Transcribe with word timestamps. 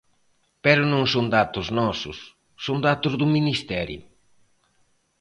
Pero 0.63 0.81
non 0.91 1.03
son 1.13 1.25
datos 1.37 1.67
nosos, 1.79 2.17
son 2.65 2.77
datos 2.87 3.13
do 3.19 3.25
Ministerio. 3.37 4.01